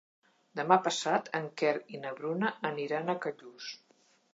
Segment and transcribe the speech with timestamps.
[0.59, 3.75] Demà passat en Quer i na Bruna aniran a Callús.